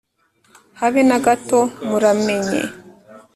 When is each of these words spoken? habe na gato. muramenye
habe 0.79 1.01
na 1.09 1.17
gato. 1.25 1.59
muramenye 1.87 2.61